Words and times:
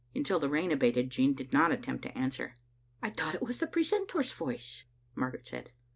Until 0.15 0.39
the 0.39 0.49
rain 0.49 0.71
abated 0.71 1.11
Jean 1.11 1.35
did 1.35 1.53
not 1.53 1.71
attempt 1.71 2.01
to 2.05 2.17
answer. 2.17 2.57
"I 3.03 3.11
thought 3.11 3.35
it 3.35 3.43
was 3.43 3.59
the 3.59 3.67
precentor's 3.67 4.31
voice," 4.33 4.85
Margaret 5.15 5.45
said. 5.45 5.73